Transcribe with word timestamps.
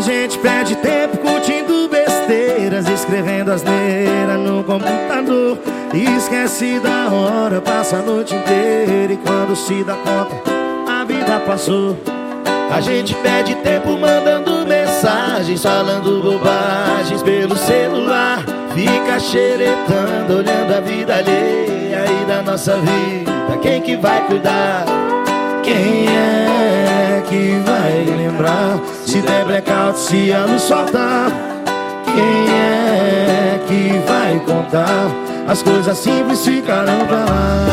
A 0.00 0.02
gente 0.02 0.38
perde 0.38 0.76
tempo 0.76 1.18
curtindo 1.18 1.86
besteiras, 1.86 2.88
escrevendo 2.88 3.52
asneira 3.52 4.38
no 4.38 4.64
computador. 4.64 5.58
E 5.92 6.16
esquece 6.16 6.80
da 6.80 7.12
hora, 7.12 7.60
passa 7.60 7.98
a 7.98 8.00
noite 8.00 8.34
inteira 8.34 9.12
e 9.12 9.18
quando 9.18 9.54
se 9.54 9.84
dá 9.84 9.92
conta, 9.96 10.36
a 10.90 11.04
vida 11.04 11.38
passou. 11.40 11.98
A 12.74 12.80
gente 12.80 13.14
perde 13.16 13.54
tempo 13.56 13.90
mandando 13.98 14.66
mensagens, 14.66 15.62
falando 15.62 16.22
bobagens 16.22 17.22
pelo 17.22 17.54
celular. 17.58 18.42
Fica 18.74 19.20
xeretando, 19.20 20.38
olhando 20.38 20.78
a 20.78 20.80
vida 20.80 21.16
alheia 21.16 22.06
e 22.06 22.24
da 22.24 22.40
nossa 22.40 22.74
vida. 22.78 23.58
Quem 23.60 23.82
que 23.82 23.98
vai 23.98 24.26
cuidar? 24.26 24.86
Quem 25.62 26.06
é 26.08 27.22
que 27.28 27.60
vai 27.66 28.16
lembrar? 28.16 28.59
Blackout, 29.60 29.98
se 29.98 30.32
a 30.32 30.46
luz 30.46 30.62
soltar. 30.62 31.30
Quem 32.04 32.48
é 32.50 33.60
que 33.66 33.98
vai 34.08 34.40
contar? 34.40 35.10
As 35.46 35.62
coisas 35.62 35.98
simples 35.98 36.44
ficarão 36.44 37.06
pra 37.06 37.18
lá. 37.18 37.66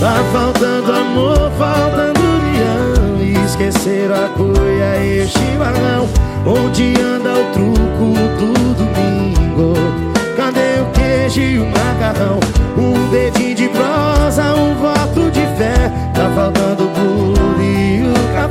Tá 0.00 0.14
faltando 0.32 0.92
amor, 0.92 1.50
faltando 1.58 2.20
união. 2.20 3.44
Esqueceram 3.44 4.14
a 4.14 4.28
cuia 4.28 4.96
e 5.02 5.26
chimarrão 5.26 6.08
Onde 6.46 6.94
anda 7.00 7.32
o 7.32 7.44
truco 7.52 8.14
do 8.76 8.77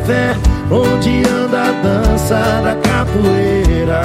café 0.07 0.35
Onde 0.71 1.23
anda 1.29 1.61
a 1.61 1.71
dança 1.81 2.35
da 2.63 2.75
capoeira? 2.75 4.01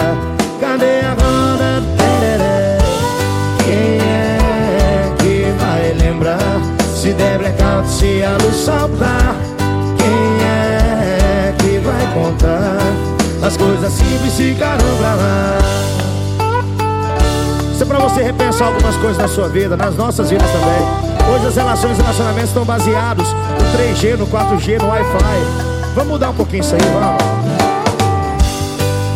Cadê 0.60 1.00
a 1.00 1.10
roda 1.10 1.82
tereré? 1.96 2.78
Quem 3.64 3.98
é 3.98 5.12
que 5.18 5.54
vai 5.58 5.92
lembrar? 5.94 6.60
Se 6.94 7.12
der 7.12 7.38
blackout, 7.38 7.88
se 7.88 8.22
a 8.22 8.32
luz 8.42 8.56
soltar 8.56 9.34
Quem 9.98 10.46
é 10.46 11.54
que 11.58 11.78
vai 11.78 12.14
contar? 12.14 12.78
As 13.44 13.56
coisas 13.56 13.92
simples 13.92 14.34
ficaram 14.36 14.84
pra 14.98 15.14
lá 15.14 15.58
Isso 17.72 17.82
é 17.82 17.86
pra 17.86 17.98
você 17.98 18.22
repensar 18.22 18.66
algumas 18.66 18.96
coisas 18.96 19.18
na 19.18 19.26
sua 19.26 19.48
vida, 19.48 19.76
nas 19.76 19.96
nossas 19.96 20.30
vidas 20.30 20.48
também 20.50 21.34
Hoje 21.34 21.46
as 21.46 21.56
relações 21.56 21.98
e 21.98 22.02
relacionamentos 22.02 22.50
estão 22.50 22.64
baseados 22.64 23.26
no 23.32 23.78
3G, 23.78 24.16
no 24.16 24.26
4G, 24.26 24.80
no 24.80 24.88
Wi-Fi 24.88 25.81
Vamos 25.94 26.12
mudar 26.12 26.30
um 26.30 26.34
pouquinho 26.34 26.62
isso 26.62 26.74
aí, 26.74 26.80
vamos 26.80 27.22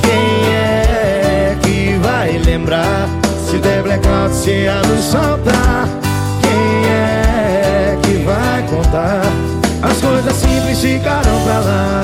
Quem 0.03 0.53
é 0.53 1.57
que 1.63 1.99
vai 2.03 2.39
lembrar? 2.39 3.09
Se 3.49 3.57
der 3.59 3.83
blackout, 3.83 4.35
se 4.35 4.69
a 4.69 4.83
luz 4.83 5.05
soltar 5.05 5.89
Quem 6.43 6.91
é 6.91 7.99
que 8.03 8.25
vai 8.25 8.63
contar? 8.69 9.23
As 9.83 9.97
coisas 9.99 10.35
simples 10.35 10.79
ficaram 10.81 11.41
pra 11.45 11.59
lá 11.61 11.96